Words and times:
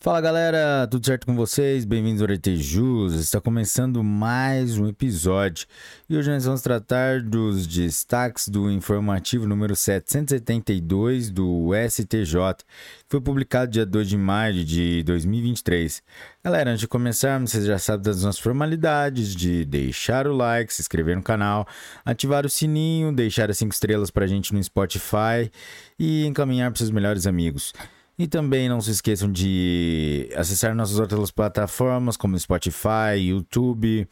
Fala 0.00 0.20
galera, 0.20 0.86
tudo 0.88 1.04
certo 1.04 1.26
com 1.26 1.34
vocês? 1.34 1.84
Bem-vindos 1.84 2.22
ao 2.22 2.28
Jus. 2.54 3.14
Está 3.14 3.40
começando 3.40 4.04
mais 4.04 4.78
um 4.78 4.86
episódio 4.86 5.66
e 6.08 6.16
hoje 6.16 6.30
nós 6.30 6.44
vamos 6.44 6.62
tratar 6.62 7.20
dos 7.20 7.66
destaques 7.66 8.48
do 8.48 8.70
informativo 8.70 9.44
número 9.44 9.74
772 9.74 11.30
do 11.30 11.70
STJ, 11.90 12.32
que 12.58 13.06
foi 13.08 13.20
publicado 13.20 13.72
dia 13.72 13.84
2 13.84 14.08
de 14.08 14.16
maio 14.16 14.64
de 14.64 15.02
2023. 15.02 16.00
Galera, 16.44 16.70
antes 16.70 16.80
de 16.82 16.86
começarmos, 16.86 17.50
vocês 17.50 17.66
já 17.66 17.76
sabem 17.76 18.04
das 18.04 18.22
nossas 18.22 18.40
formalidades 18.40 19.34
de 19.34 19.64
deixar 19.64 20.28
o 20.28 20.32
like, 20.32 20.72
se 20.72 20.80
inscrever 20.80 21.16
no 21.16 21.24
canal, 21.24 21.66
ativar 22.04 22.46
o 22.46 22.48
sininho, 22.48 23.12
deixar 23.12 23.50
as 23.50 23.58
5 23.58 23.74
estrelas 23.74 24.12
para 24.12 24.26
a 24.26 24.28
gente 24.28 24.54
no 24.54 24.62
Spotify 24.62 25.50
e 25.98 26.24
encaminhar 26.24 26.70
para 26.70 26.78
seus 26.78 26.92
melhores 26.92 27.26
amigos. 27.26 27.72
E 28.18 28.26
também 28.26 28.68
não 28.68 28.80
se 28.80 28.90
esqueçam 28.90 29.30
de 29.30 30.28
acessar 30.36 30.74
nossas 30.74 30.98
outras 30.98 31.30
plataformas 31.30 32.16
como 32.16 32.36
Spotify, 32.36 33.16
YouTube, 33.16 34.08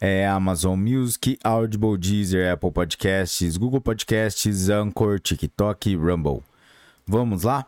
é, 0.00 0.26
Amazon 0.26 0.76
Music, 0.76 1.38
Audible, 1.44 1.96
Deezer, 1.96 2.52
Apple 2.52 2.72
Podcasts, 2.72 3.56
Google 3.56 3.80
Podcasts, 3.80 4.68
Anchor, 4.68 5.20
TikTok 5.20 5.94
Rumble. 5.94 6.42
Vamos 7.06 7.44
lá? 7.44 7.64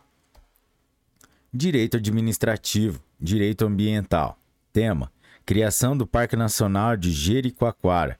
Direito 1.53 1.95
Administrativo, 1.95 3.01
Direito 3.19 3.65
Ambiental. 3.65 4.37
Tema: 4.73 5.09
Criação 5.45 5.95
do 5.95 6.05
Parque 6.05 6.35
Nacional 6.35 6.97
de 6.97 7.11
Jericoacoara. 7.11 8.19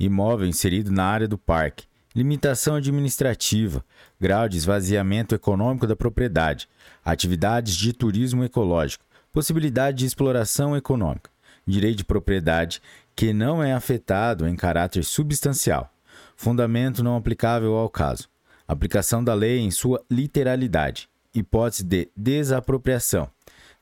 Imóvel 0.00 0.48
inserido 0.48 0.90
na 0.90 1.04
área 1.04 1.28
do 1.28 1.38
parque. 1.38 1.86
Limitação 2.18 2.74
administrativa, 2.74 3.84
grau 4.20 4.48
de 4.48 4.56
esvaziamento 4.56 5.36
econômico 5.36 5.86
da 5.86 5.94
propriedade, 5.94 6.68
atividades 7.04 7.76
de 7.76 7.92
turismo 7.92 8.42
ecológico, 8.42 9.04
possibilidade 9.32 9.98
de 9.98 10.06
exploração 10.06 10.76
econômica, 10.76 11.30
direito 11.64 11.98
de 11.98 12.04
propriedade 12.04 12.82
que 13.14 13.32
não 13.32 13.62
é 13.62 13.72
afetado 13.72 14.48
em 14.48 14.56
caráter 14.56 15.04
substancial, 15.04 15.94
fundamento 16.34 17.04
não 17.04 17.14
aplicável 17.14 17.76
ao 17.76 17.88
caso, 17.88 18.28
aplicação 18.66 19.22
da 19.22 19.32
lei 19.32 19.60
em 19.60 19.70
sua 19.70 20.02
literalidade, 20.10 21.08
hipótese 21.32 21.84
de 21.84 22.10
desapropriação, 22.16 23.30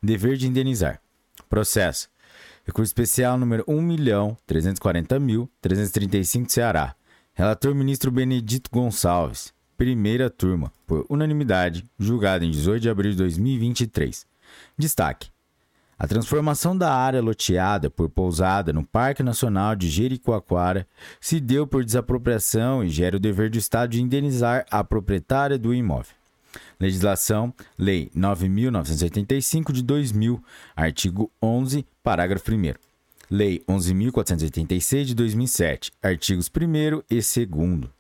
dever 0.03 0.37
de 0.37 0.47
indenizar, 0.47 1.00
processo, 1.48 2.11
recurso 2.67 2.91
especial 2.91 3.39
número 3.39 3.65
1.340.335 3.65 6.50
Ceará 6.50 6.95
Relator 7.39 7.75
ministro 7.75 8.11
Benedito 8.11 8.70
Gonçalves. 8.73 9.53
Primeira 9.77 10.31
turma, 10.31 10.73
por 10.87 11.05
unanimidade, 11.06 11.84
julgado 11.98 12.47
em 12.47 12.51
18 12.51 12.81
de 12.81 12.89
abril 12.89 13.11
de 13.11 13.19
2023. 13.19 14.27
Destaque: 14.78 15.28
a 15.98 16.06
transformação 16.06 16.75
da 16.75 16.91
área 16.91 17.20
loteada 17.20 17.91
por 17.91 18.09
pousada 18.09 18.73
no 18.73 18.87
Parque 18.87 19.23
Nacional 19.23 19.77
de 19.77 19.91
Jericoacoara 19.91 20.87
se 21.20 21.39
deu 21.39 21.67
por 21.67 21.84
desapropriação 21.84 22.83
e 22.83 22.89
gera 22.89 23.19
o 23.19 23.20
dever 23.20 23.50
do 23.50 23.59
Estado 23.59 23.91
de 23.91 24.00
indenizar 24.00 24.65
a 24.71 24.83
proprietária 24.83 25.59
do 25.59 25.75
imóvel. 25.75 26.15
Legislação, 26.81 27.53
Lei 27.77 28.11
9.985 28.17 29.73
de 29.73 29.83
2000, 29.83 30.43
artigo 30.75 31.31
11, 31.43 31.84
parágrafo 32.03 32.50
1. 32.50 32.86
Lei 33.29 33.61
11.486 33.69 35.05
de 35.05 35.15
2007, 35.17 35.91
artigos 36.01 36.49
1 36.49 37.03
e 37.11 37.47
2. 37.47 37.91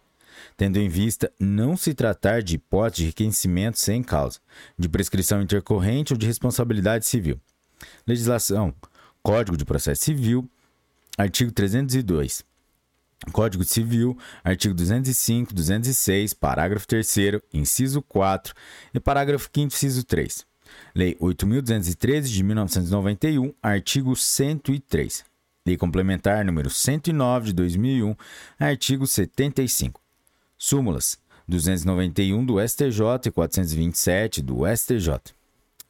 tendo 0.57 0.79
em 0.79 0.89
vista 0.89 1.33
não 1.39 1.77
se 1.77 1.95
tratar 1.95 2.43
de 2.43 2.57
hipótese 2.57 3.03
de 3.03 3.09
reconhecimento 3.09 3.79
sem 3.79 4.03
causa, 4.03 4.41
de 4.79 4.89
prescrição 4.89 5.43
intercorrente 5.43 6.13
ou 6.13 6.19
de 6.19 6.27
responsabilidade 6.27 7.07
civil. 7.07 7.41
Legislação: 8.07 8.75
Código 9.23 9.57
de 9.57 9.65
Processo 9.65 10.05
Civil, 10.05 10.49
artigo 11.17 11.53
302. 11.53 12.45
Código 13.33 13.65
Civil, 13.65 14.17
artigo 14.45 14.75
205, 14.75 15.53
206, 15.53 16.35
parágrafo 16.35 16.87
3 16.87 17.17
inciso 17.53 18.01
4 18.03 18.55
e 18.95 19.01
parágrafo 19.01 19.51
5 19.53 19.67
inciso 19.67 20.05
3. 20.05 20.47
Lei 20.95 21.15
8.213 21.17 22.23
de 22.23 22.43
1991, 22.43 23.53
artigo 23.63 24.15
103. 24.15 25.25
Lei 25.67 25.77
Complementar 25.77 26.45
número 26.45 26.71
109 26.71 27.47
de 27.49 27.53
2001, 27.55 28.17
artigo 28.59 29.07
75. 29.07 30.01
Súmulas 30.59 31.17
291 31.47 32.45
do 32.45 32.61
STJ 32.61 33.29
e 33.29 33.31
427 33.31 34.43
do 34.43 34.67
STJ. 34.67 35.33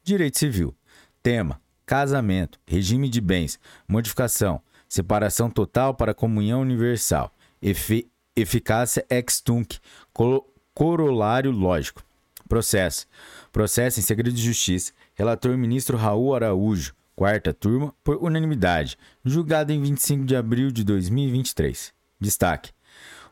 Direito 0.04 0.38
Civil. 0.38 0.74
Tema: 1.22 1.60
Casamento, 1.86 2.60
regime 2.66 3.08
de 3.08 3.20
bens, 3.20 3.58
modificação, 3.88 4.60
separação 4.86 5.50
total 5.50 5.94
para 5.94 6.14
comunhão 6.14 6.60
universal, 6.60 7.32
efi 7.62 8.06
eficácia 8.36 9.04
ex 9.10 9.40
tunc, 9.40 9.78
corolário 10.72 11.50
lógico. 11.50 12.04
Processo. 12.48 13.06
Processo 13.50 13.98
em 13.98 14.02
segredo 14.02 14.34
de 14.34 14.42
justiça. 14.42 14.92
Relator 15.14 15.56
ministro 15.56 15.96
Raul 15.96 16.34
Araújo. 16.34 16.94
Quarta 17.16 17.52
turma, 17.52 17.92
por 18.04 18.16
unanimidade. 18.22 18.96
Julgado 19.24 19.72
em 19.72 19.82
25 19.82 20.24
de 20.24 20.36
abril 20.36 20.70
de 20.70 20.84
2023. 20.84 21.92
Destaque: 22.20 22.70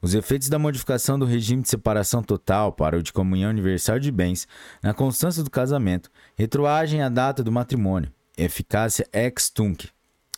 os 0.00 0.14
efeitos 0.14 0.48
da 0.48 0.58
modificação 0.58 1.18
do 1.18 1.24
regime 1.24 1.62
de 1.62 1.68
separação 1.68 2.22
total 2.22 2.72
para 2.72 2.98
o 2.98 3.02
de 3.02 3.12
comunhão 3.12 3.50
universal 3.50 3.98
de 3.98 4.10
bens 4.10 4.46
na 4.82 4.94
constância 4.94 5.42
do 5.42 5.50
casamento 5.50 6.10
retroagem 6.36 7.02
à 7.02 7.08
data 7.08 7.42
do 7.42 7.52
matrimônio. 7.52 8.12
Eficácia 8.36 9.08
ex 9.12 9.50
tunc. 9.50 9.88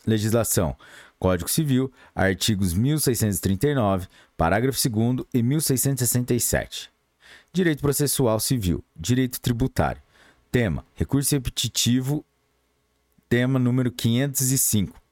Legislação: 0.07 0.77
Código 1.19 1.51
Civil, 1.51 1.93
artigos 2.15 2.73
1639, 2.73 4.07
parágrafo 4.37 4.79
2 4.89 5.27
e 5.35 5.43
1667. 5.43 6.91
Direito 7.53 7.81
Processual 7.81 8.39
Civil, 8.39 8.85
Direito 8.97 9.41
Tributário. 9.41 10.01
Tema: 10.51 10.85
Recurso 10.95 11.35
repetitivo. 11.35 12.25
Tema 13.29 13.59
número 13.59 13.91
505. 13.91 15.08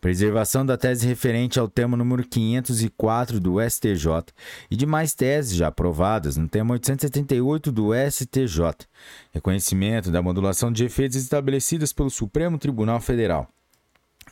Preservação 0.00 0.64
da 0.64 0.78
tese 0.78 1.06
referente 1.06 1.60
ao 1.60 1.68
tema 1.68 1.98
número 1.98 2.26
504 2.26 3.38
do 3.38 3.56
STJ 3.60 4.32
e 4.70 4.76
demais 4.76 5.12
teses 5.12 5.54
já 5.54 5.68
aprovadas 5.68 6.38
no 6.38 6.48
tema 6.48 6.72
878 6.72 7.70
do 7.70 7.90
STJ. 8.10 8.86
Reconhecimento 9.32 10.10
da 10.10 10.22
modulação 10.22 10.72
de 10.72 10.86
efeitos 10.86 11.18
estabelecidas 11.18 11.92
pelo 11.92 12.08
Supremo 12.08 12.56
Tribunal 12.56 13.00
Federal. 13.00 13.46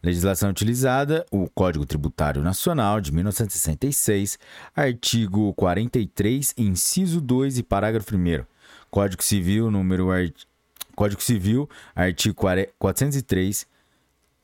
Legislação 0.01 0.49
utilizada: 0.49 1.25
o 1.29 1.49
Código 1.49 1.85
Tributário 1.85 2.41
Nacional 2.41 3.01
de 3.01 3.11
1966, 3.11 4.39
artigo 4.75 5.53
43, 5.53 6.53
inciso 6.57 7.19
2 7.19 7.57
e 7.57 7.63
parágrafo 7.63 8.15
1 8.15 8.45
Código 8.89 9.23
Civil, 9.23 9.69
número 9.69 10.07
Código 10.95 11.21
Civil, 11.21 11.69
artigo 11.95 12.35
403, 12.77 13.67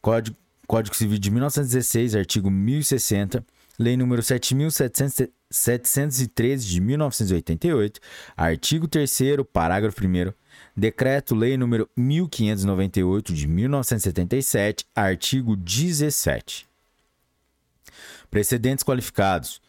Código, 0.02 0.36
Código 0.68 0.96
Civil 0.96 1.20
de 1.20 1.30
1916, 1.32 2.16
artigo 2.16 2.50
1060, 2.50 3.46
Lei 3.78 3.98
número 3.98 4.24
7713 4.24 6.66
de 6.66 6.80
1988, 6.80 8.00
artigo 8.38 8.88
3 8.88 9.12
parágrafo 9.52 10.00
1 10.02 10.34
Decreto-Lei 10.76 11.58
número 11.58 11.90
1598 11.96 13.34
de 13.34 13.48
1977, 13.48 14.86
artigo 14.96 15.58
17. 15.58 16.66
Precedentes 18.30 18.84
qualificados. 18.84 19.62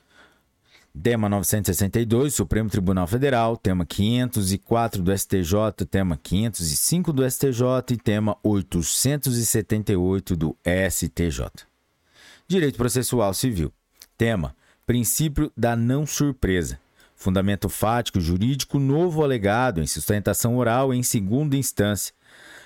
Tema 1.03 1.29
962, 1.29 2.35
Supremo 2.35 2.71
Tribunal 2.71 3.07
Federal. 3.07 3.57
Tema 3.57 3.85
504 3.85 5.03
do 5.03 5.17
STJ. 5.17 5.85
Tema 5.91 6.19
505 6.21 7.13
do 7.13 7.31
STJ. 7.31 7.63
E 7.93 7.97
tema 7.97 8.37
878 8.43 10.35
do 10.35 10.57
STJ. 10.91 11.67
Direito 12.49 12.79
Processual 12.79 13.35
Civil. 13.35 13.73
Tema: 14.17 14.57
Princípio 14.87 15.53
da 15.57 15.77
não 15.77 16.07
surpresa. 16.07 16.81
Fundamento 17.15 17.69
fático 17.69 18.19
jurídico 18.21 18.79
novo 18.79 19.23
alegado 19.23 19.83
em 19.83 19.87
sustentação 19.87 20.57
oral 20.57 20.95
em 20.95 21.03
segunda 21.03 21.57
instância. 21.57 22.15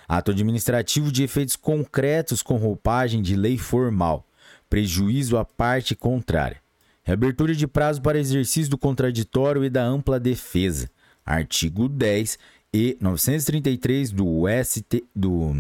Ato 0.08 0.30
administrativo 0.30 1.10
de 1.10 1.24
efeitos 1.24 1.56
concretos 1.56 2.42
com 2.42 2.56
roupagem 2.56 3.22
de 3.22 3.36
lei 3.36 3.58
formal. 3.58 4.24
Prejuízo 4.68 5.36
à 5.36 5.44
parte 5.44 5.94
contrária. 5.96 6.60
Reabertura 7.02 7.54
de 7.54 7.66
prazo 7.66 8.02
para 8.02 8.18
exercício 8.18 8.70
do 8.70 8.78
contraditório 8.78 9.64
e 9.64 9.70
da 9.70 9.84
ampla 9.84 10.20
defesa. 10.20 10.90
Artigo 11.24 11.88
10 11.88 12.38
e 12.72 12.96
933 13.00 14.12
do 14.12 14.44
ST 14.64 15.02
do 15.14 15.52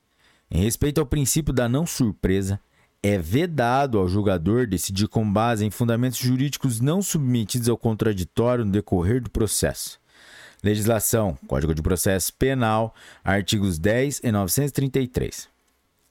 Em 0.51 0.61
respeito 0.61 1.01
ao 1.01 1.07
princípio 1.07 1.51
da 1.51 1.67
não 1.67 1.87
surpresa, 1.87 2.59
é 3.03 3.17
vedado 3.17 3.99
ao 3.99 4.07
julgador 4.07 4.65
decidir 4.65 5.09
com 5.09 5.29
base 5.29 5.65
em 5.65 5.69
fundamentos 5.69 6.17
jurídicos 6.17 6.79
não 6.79 7.01
submetidos 7.01 7.67
ao 7.67 7.77
contraditório 7.77 8.63
no 8.63 8.71
decorrer 8.71 9.21
do 9.21 9.29
processo. 9.29 9.99
Legislação: 10.63 11.37
Código 11.45 11.75
de 11.75 11.81
Processo 11.81 12.33
Penal, 12.33 12.95
artigos 13.21 13.77
10 13.77 14.21
e 14.23 14.31
933. 14.31 15.49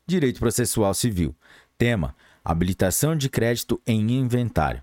Direito 0.07 0.39
Processual 0.39 0.93
Civil. 0.93 1.35
Tema: 1.79 2.15
Habilitação 2.45 3.17
de 3.17 3.31
crédito 3.31 3.81
em 3.87 4.13
inventário. 4.13 4.83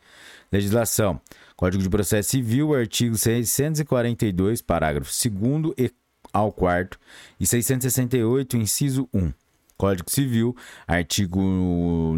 Legislação: 0.53 1.19
Código 1.57 1.83
de 1.83 1.89
Processo 1.89 2.31
Civil, 2.31 2.75
artigo 2.75 3.17
642, 3.17 4.61
parágrafo 4.61 5.11
2 5.11 5.75
e 5.79 5.91
ao 6.33 6.53
4 6.53 6.99
e 7.41 7.47
668, 7.47 8.57
inciso 8.57 9.09
1. 9.13 9.33
Código 9.77 10.11
Civil, 10.11 10.55
artigo 10.87 11.41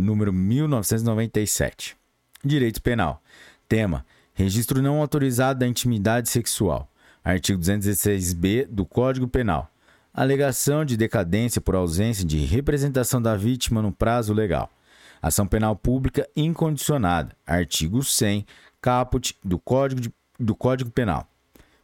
número 0.01 0.33
1997. 0.33 1.97
Direito 2.45 2.83
Penal. 2.83 3.23
Tema: 3.69 4.05
Registro 4.35 4.83
não 4.83 5.01
autorizado 5.01 5.61
da 5.61 5.67
intimidade 5.67 6.29
sexual. 6.29 6.91
Artigo 7.23 7.61
216b 7.63 8.67
do 8.67 8.85
Código 8.85 9.27
Penal. 9.27 9.71
Alegação 10.13 10.85
de 10.85 10.97
decadência 10.97 11.61
por 11.61 11.75
ausência 11.75 12.25
de 12.25 12.39
representação 12.39 13.23
da 13.23 13.37
vítima 13.37 13.81
no 13.81 13.91
prazo 13.91 14.35
legal. 14.35 14.71
Ação 15.25 15.47
penal 15.47 15.75
pública 15.75 16.29
incondicionada. 16.37 17.35
Artigo 17.47 18.05
100, 18.05 18.45
caput 18.79 19.35
do 19.43 19.59
Código, 19.59 19.99
de, 19.99 20.13
do 20.39 20.55
Código 20.55 20.91
Penal. 20.91 21.27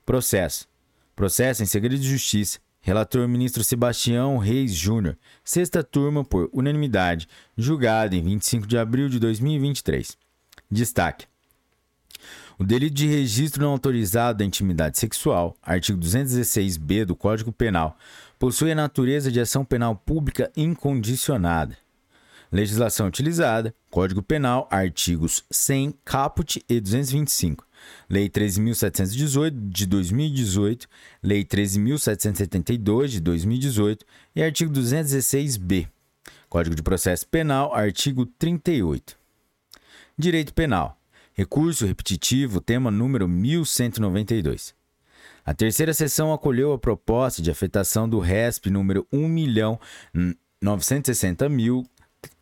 Processo. 0.04 0.68
Processo 1.16 1.62
em 1.62 1.66
segredo 1.66 2.02
de 2.02 2.06
justiça. 2.06 2.58
Relator 2.82 3.26
ministro 3.26 3.64
Sebastião 3.64 4.36
Reis 4.36 4.74
Júnior. 4.74 5.16
Sexta 5.42 5.82
turma 5.82 6.22
por 6.22 6.50
unanimidade. 6.52 7.26
Julgado 7.56 8.14
em 8.14 8.22
25 8.22 8.66
de 8.66 8.76
abril 8.76 9.08
de 9.08 9.18
2023. 9.18 10.18
Destaque. 10.70 11.24
O 12.58 12.64
delito 12.64 12.94
de 12.94 13.06
registro 13.06 13.62
não 13.62 13.70
autorizado 13.70 14.40
da 14.40 14.44
intimidade 14.44 14.98
sexual, 14.98 15.56
artigo 15.62 15.98
216b 15.98 17.06
do 17.06 17.16
Código 17.16 17.50
Penal, 17.50 17.96
possui 18.38 18.70
a 18.70 18.74
natureza 18.74 19.32
de 19.32 19.40
ação 19.40 19.64
penal 19.64 19.96
pública 19.96 20.52
incondicionada. 20.54 21.78
Legislação 22.52 23.06
utilizada: 23.06 23.74
Código 23.90 24.22
Penal, 24.22 24.68
artigos 24.70 25.44
100, 25.50 25.94
caput 26.04 26.62
e 26.68 26.80
225. 26.80 27.66
Lei 28.08 28.28
13.718 28.28 29.68
de 29.68 29.86
2018, 29.86 30.88
Lei 31.22 31.44
13.772 31.44 33.06
de 33.06 33.20
2018 33.20 34.04
e 34.34 34.42
artigo 34.42 34.72
216b. 34.72 35.86
Código 36.48 36.74
de 36.74 36.82
Processo 36.82 37.28
Penal, 37.28 37.72
artigo 37.72 38.26
38. 38.26 39.16
Direito 40.18 40.52
Penal. 40.52 40.98
Recurso 41.32 41.86
repetitivo, 41.86 42.60
tema 42.60 42.90
número 42.90 43.28
1192. 43.28 44.74
A 45.46 45.54
terceira 45.54 45.94
sessão 45.94 46.32
acolheu 46.32 46.72
a 46.72 46.78
proposta 46.78 47.40
de 47.40 47.48
afetação 47.50 48.08
do 48.08 48.18
RESP 48.18 48.68
número 48.68 49.06
1.960.000 49.12 51.86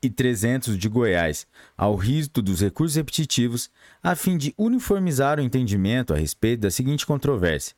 e 0.03 0.09
300 0.09 0.79
de 0.79 0.89
Goiás 0.89 1.47
ao 1.77 1.95
rito 1.97 2.41
dos 2.41 2.61
recursos 2.61 2.97
repetitivos, 2.97 3.71
a 4.03 4.15
fim 4.15 4.37
de 4.37 4.55
uniformizar 4.57 5.39
o 5.39 5.43
entendimento 5.43 6.13
a 6.15 6.17
respeito 6.17 6.61
da 6.61 6.71
seguinte 6.71 7.05
controvérsia: 7.05 7.75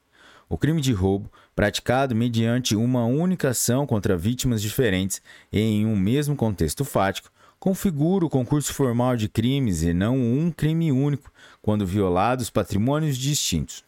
o 0.49 0.59
crime 0.59 0.81
de 0.81 0.93
roubo, 0.93 1.31
praticado 1.55 2.15
mediante 2.15 2.77
uma 2.77 3.05
única 3.05 3.51
ação 3.51 3.87
contra 3.87 4.17
vítimas 4.17 4.61
diferentes 4.61 5.23
e 5.53 5.61
em 5.61 5.87
um 5.87 5.97
mesmo 5.97 6.37
contexto 6.37 6.85
fático, 6.85 7.31
configura 7.59 8.25
o 8.25 8.31
concurso 8.31 8.73
formal 8.73 9.17
de 9.17 9.29
crimes 9.29 9.83
e 9.83 9.93
não 9.93 10.17
um 10.17 10.51
crime 10.51 10.91
único, 10.91 11.31
quando 11.61 11.87
violados 11.87 12.49
patrimônios 12.49 13.17
distintos. 13.17 13.85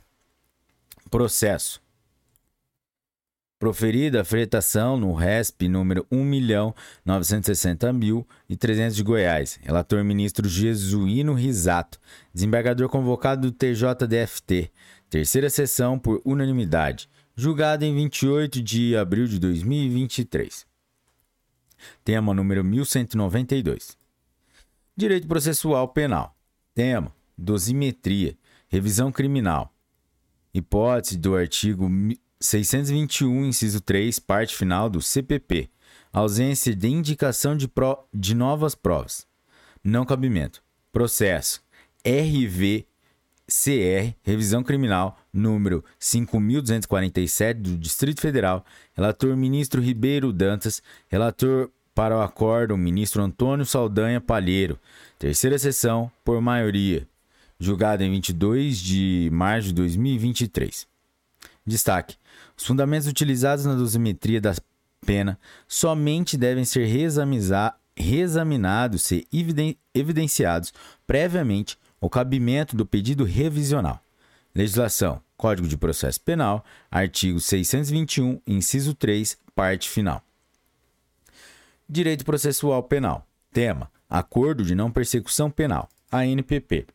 Processo. 1.11 1.81
Proferida 3.63 4.23
a 4.23 4.25
fretação 4.25 4.97
no 4.97 5.15
RESP 5.15 5.69
número 5.69 6.05
1.960.300 6.13 8.91
de 8.91 9.05
Goiás. 9.05 9.61
Relator 9.63 10.03
ministro 10.03 10.49
Jesuíno 10.49 11.33
Risato. 11.33 12.01
Desembargador 12.35 12.89
convocado 12.89 13.43
do 13.43 13.53
TJDFT. 13.57 14.69
Terceira 15.09 15.49
sessão 15.49 15.97
por 15.97 16.21
unanimidade. 16.25 17.09
Julgado 17.37 17.85
em 17.85 17.95
28 17.95 18.61
de 18.61 18.97
abril 18.97 19.29
de 19.29 19.39
2023. 19.39 20.67
Tema 22.05 22.35
número 22.35 22.65
1192. 22.65 23.97
Direito 24.97 25.29
processual 25.29 25.87
penal. 25.87 26.37
Tema: 26.75 27.15
dosimetria, 27.39 28.37
revisão 28.69 29.13
criminal. 29.13 29.73
Hipótese 30.53 31.17
do 31.17 31.37
artigo 31.37 31.89
621, 32.43 33.47
inciso 33.47 33.81
3, 33.81 34.19
parte 34.19 34.57
final 34.57 34.91
do 34.91 35.01
CPP. 35.01 35.71
Ausência 36.13 36.75
de 36.75 36.89
indicação 36.89 37.57
de, 37.57 37.69
pro, 37.69 38.05
de 38.13 38.35
novas 38.35 38.75
provas. 38.75 39.25
Não 39.83 40.05
cabimento. 40.05 40.63
Processo. 40.93 41.63
RVCR, 42.05 42.85
Revisão 44.23 44.65
Criminal, 44.65 45.19
número 45.33 45.85
5.247 46.01 47.55
do 47.55 47.79
Distrito 47.79 48.21
Federal. 48.21 48.65
Relator 48.93 49.37
ministro 49.37 49.81
Ribeiro 49.81 50.33
Dantas. 50.33 50.83
Relator 51.09 51.71
para 51.95 52.17
o 52.17 52.23
acórdão, 52.23 52.77
ministro 52.77 53.23
Antônio 53.23 53.65
Saldanha 53.65 54.21
Palheiro. 54.21 54.79
Terceira 55.19 55.59
sessão, 55.59 56.11
por 56.25 56.41
maioria. 56.41 57.07
Julgado 57.59 58.03
em 58.03 58.11
22 58.11 58.79
de 58.79 59.31
março 59.33 59.69
de 59.69 59.75
2023. 59.75 60.91
Destaque: 61.65 62.17
os 62.63 62.67
fundamentos 62.67 63.09
utilizados 63.09 63.65
na 63.65 63.75
dosimetria 63.75 64.41
da 64.41 64.55
pena 65.05 65.37
somente 65.67 66.37
devem 66.37 66.65
ser 66.65 66.87
reexaminados 67.97 69.11
e 69.11 69.27
evidenciados 69.93 70.73
previamente 71.05 71.77
o 72.01 72.09
cabimento 72.09 72.77
do 72.77 72.87
pedido 72.87 73.25
revisional. 73.25 74.01
Legislação: 74.55 75.21
Código 75.37 75.67
de 75.67 75.77
Processo 75.77 76.21
Penal, 76.21 76.65
artigo 76.89 77.41
621, 77.41 78.41
inciso 78.47 78.95
3, 78.95 79.37
parte 79.57 79.91
final. 79.91 80.23
Direito 81.89 82.25
Processual 82.25 82.85
Penal. 82.85 83.27
Tema: 83.53 83.91
Acordo 84.09 84.65
de 84.65 84.77
Não 84.77 84.91
Persecução 84.91 85.51
Penal, 85.51 85.89
ANPP. 86.13 86.87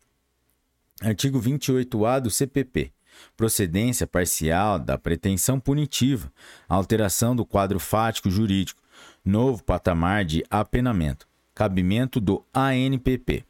Artigo 1.02 1.42
28-A 1.42 2.20
do 2.20 2.32
CPP 2.32 2.94
procedência 3.36 4.08
parcial 4.08 4.80
da 4.80 4.98
pretensão 4.98 5.60
punitiva, 5.60 6.32
alteração 6.68 7.36
do 7.36 7.46
quadro 7.46 7.80
fático 7.80 8.30
jurídico, 8.30 8.82
novo 9.24 9.64
patamar 9.64 10.26
de 10.26 10.44
apenamento, 10.50 11.28
cabimento 11.54 12.20
do 12.20 12.44
ANPP. 12.54 13.46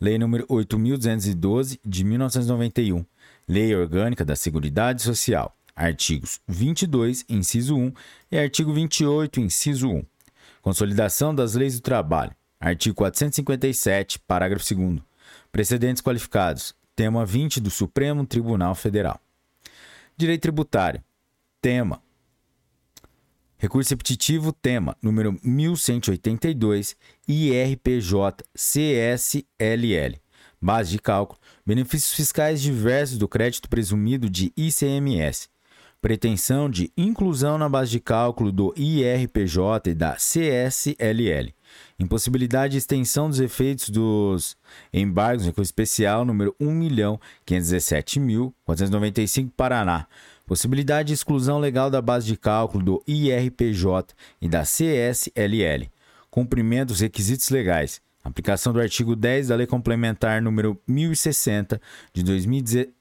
Lei 0.00 0.16
nº 0.16 0.46
8.212, 0.46 1.80
de 1.84 2.04
1991. 2.04 3.04
Lei 3.49 3.75
Orgânica 3.75 4.25
da 4.25 4.37
Seguridade 4.37 5.02
Social. 5.02 5.56
Artigos 5.75 6.40
22, 6.46 7.25
inciso 7.28 7.76
1 7.76 7.92
e 8.30 8.38
artigo 8.38 8.73
28, 8.73 9.40
inciso 9.40 9.88
1. 9.88 10.04
Consolidação 10.62 11.34
das 11.34 11.54
leis 11.54 11.75
do 11.75 11.82
trabalho. 11.82 12.30
Artigo 12.61 12.94
457, 12.94 14.20
parágrafo 14.20 14.73
2 14.73 15.02
Precedentes 15.50 16.03
qualificados. 16.03 16.75
Tema 16.97 17.25
20 17.26 17.61
do 17.61 17.71
Supremo 17.71 18.26
Tribunal 18.26 18.75
Federal. 18.75 19.21
Direito 20.17 20.43
tributário. 20.43 21.03
Tema. 21.61 22.00
Recurso 23.57 23.91
repetitivo, 23.91 24.53
tema 24.53 24.97
número 25.00 25.38
1182, 25.43 26.97
IRPJ 27.26 28.45
CSLL. 28.55 30.21
Base 30.61 30.91
de 30.91 30.99
cálculo: 30.99 31.41
benefícios 31.64 32.14
fiscais 32.14 32.61
diversos 32.61 33.19
do 33.19 33.26
crédito 33.26 33.69
presumido 33.69 34.29
de 34.29 34.53
ICMS. 34.57 35.49
Pretensão 36.00 36.69
de 36.69 36.93
inclusão 36.97 37.57
na 37.57 37.69
base 37.69 37.91
de 37.93 38.00
cálculo 38.00 38.53
do 38.53 38.75
IRPJ 38.76 39.91
e 39.91 39.95
da 39.95 40.17
CSLL. 40.17 41.55
Impossibilidade 41.99 42.73
de 42.73 42.78
extensão 42.78 43.28
dos 43.28 43.40
efeitos 43.40 43.88
dos 43.88 44.57
embargos, 44.93 45.47
recurso 45.47 45.69
especial 45.69 46.25
número 46.25 46.54
1.517.495, 46.61 49.50
Paraná. 49.57 50.07
Possibilidade 50.47 51.09
de 51.09 51.14
exclusão 51.14 51.59
legal 51.59 51.90
da 51.90 52.02
base 52.02 52.26
de 52.26 52.37
cálculo 52.37 52.85
do 52.85 53.02
IRPJ 53.07 54.14
e 54.40 54.49
da 54.49 54.62
CSLL. 54.62 55.90
Cumprimento 56.31 56.88
dos 56.88 57.00
requisitos 57.00 57.50
legais. 57.50 58.02
Aplicação 58.23 58.73
do 58.73 58.81
artigo 58.81 59.14
10 59.14 59.49
da 59.49 59.57
Lei 59.57 59.66
Complementar 59.66 60.40
número 60.43 60.81
1060 60.87 61.81
de 62.12 62.23
2017 62.23 62.95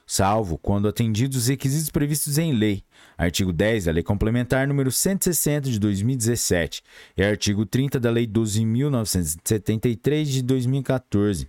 salvo 0.04 0.58
quando 0.58 0.88
atendidos 0.88 1.36
os 1.36 1.46
requisitos 1.46 1.88
previstos 1.88 2.38
em 2.38 2.52
lei, 2.52 2.82
artigo 3.16 3.52
10 3.52 3.84
da 3.84 3.92
Lei 3.92 4.02
Complementar 4.02 4.66
número 4.66 4.90
160 4.90 5.70
de 5.70 5.78
2017 5.78 6.82
e 7.16 7.22
artigo 7.22 7.64
30 7.64 8.00
da 8.00 8.10
Lei 8.10 8.26
12.973 8.26 10.24
de 10.24 10.42
2014. 10.42 11.48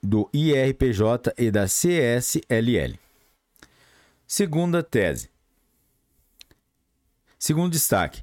do 0.03 0.29
IRPJ 0.33 1.33
e 1.37 1.51
da 1.51 1.66
CSLL. 1.66 2.99
Segunda 4.27 4.83
tese. 4.83 5.29
Segundo 7.38 7.73
destaque, 7.73 8.23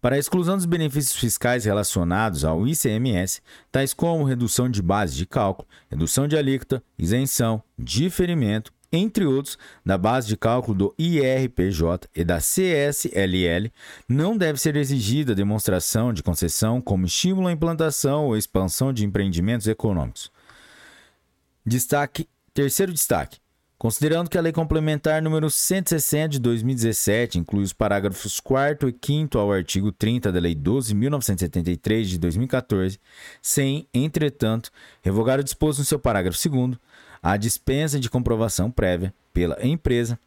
para 0.00 0.16
a 0.16 0.18
exclusão 0.18 0.56
dos 0.56 0.66
benefícios 0.66 1.16
fiscais 1.16 1.64
relacionados 1.64 2.44
ao 2.44 2.66
ICMS, 2.66 3.40
tais 3.70 3.94
como 3.94 4.24
redução 4.24 4.68
de 4.68 4.82
base 4.82 5.14
de 5.14 5.26
cálculo, 5.26 5.68
redução 5.88 6.26
de 6.26 6.36
alíquota, 6.36 6.82
isenção, 6.98 7.62
diferimento, 7.78 8.72
entre 8.92 9.24
outros, 9.24 9.56
da 9.84 9.96
base 9.96 10.28
de 10.28 10.36
cálculo 10.36 10.76
do 10.76 10.94
IRPJ 10.98 12.08
e 12.14 12.22
da 12.22 12.38
CSLL, 12.38 13.72
não 14.08 14.36
deve 14.36 14.60
ser 14.60 14.76
exigida 14.76 15.34
demonstração 15.34 16.12
de 16.12 16.22
concessão 16.22 16.80
como 16.80 17.06
estímulo 17.06 17.48
à 17.48 17.52
implantação 17.52 18.26
ou 18.26 18.36
expansão 18.36 18.92
de 18.92 19.04
empreendimentos 19.04 19.66
econômicos. 19.66 20.30
Destaque, 21.64 22.28
terceiro 22.52 22.92
destaque. 22.92 23.40
Considerando 23.82 24.30
que 24.30 24.38
a 24.38 24.40
Lei 24.40 24.52
Complementar 24.52 25.20
número 25.20 25.50
160 25.50 26.28
de 26.28 26.38
2017 26.38 27.40
inclui 27.40 27.64
os 27.64 27.72
parágrafos 27.72 28.38
4 28.38 28.88
e 28.88 28.94
5 29.04 29.36
ao 29.36 29.50
artigo 29.50 29.90
30 29.90 30.30
da 30.30 30.38
Lei 30.38 30.54
12.973 30.54 32.02
de 32.04 32.18
2014, 32.20 33.00
sem, 33.42 33.88
entretanto, 33.92 34.70
revogar 35.02 35.40
o 35.40 35.42
disposto 35.42 35.80
no 35.80 35.84
seu 35.84 35.98
parágrafo 35.98 36.38
2 36.48 36.78
a 37.22 37.36
dispensa 37.36 38.00
de 38.00 38.10
comprovação 38.10 38.70
prévia 38.70 39.14
pela 39.32 39.64
empresa 39.64 40.18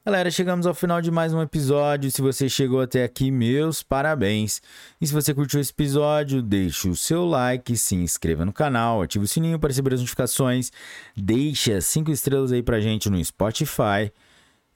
Galera, 0.04 0.32
chegamos 0.32 0.66
ao 0.66 0.74
final 0.74 1.00
de 1.00 1.12
mais 1.12 1.32
um 1.32 1.44
episódio. 1.44 2.10
Se 2.10 2.24
você 2.24 2.50
chegou 2.50 2.82
até 2.82 3.04
aqui, 3.04 3.30
meus 3.30 3.84
parabéns. 3.84 4.60
E 5.00 5.06
se 5.06 5.14
você 5.14 5.32
curtiu 5.32 5.60
esse 5.62 5.70
episódio, 5.70 6.42
deixe 6.42 6.90
o 6.90 6.96
seu 6.96 7.24
like, 7.24 7.78
se 7.78 7.94
inscreva 7.94 8.44
no 8.44 8.52
canal, 8.52 9.04
ative 9.04 9.26
o 9.26 9.28
sininho 9.28 9.60
para 9.60 9.70
receber 9.70 9.94
as 9.94 10.00
notificações, 10.00 10.72
deixe 11.16 11.72
as 11.72 11.86
5 11.86 12.10
estrelas 12.10 12.52
aí 12.52 12.64
pra 12.64 12.80
gente 12.80 13.12
no 13.12 13.24
Spotify. 13.24 14.12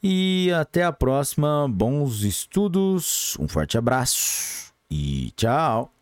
E 0.01 0.51
até 0.51 0.83
a 0.83 0.91
próxima. 0.91 1.67
Bons 1.67 2.21
estudos, 2.21 3.35
um 3.39 3.47
forte 3.47 3.79
abraço 3.79 4.71
e 4.91 5.31
tchau! 5.35 5.94